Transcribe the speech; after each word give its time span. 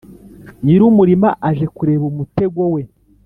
nyiri 0.63 0.83
umurima 0.91 1.29
aje 1.49 1.65
kureba 1.75 2.03
umutego 2.11 2.61
we 2.73 2.81